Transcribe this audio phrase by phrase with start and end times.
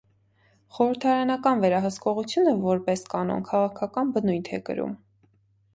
[0.77, 4.99] Խորհրդարանական վերահսկողությունը որպես կանոն քաղաքական բնույթ է կրում։